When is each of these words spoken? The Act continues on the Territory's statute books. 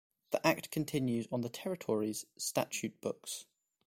The 0.31 0.47
Act 0.47 0.71
continues 0.71 1.27
on 1.31 1.41
the 1.41 1.49
Territory's 1.49 2.25
statute 2.35 2.99
books. 3.01 3.45